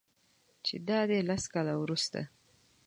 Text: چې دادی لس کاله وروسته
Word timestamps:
چې 0.65 0.75
دادی 0.87 1.19
لس 1.29 1.43
کاله 1.53 1.73
وروسته 1.77 2.19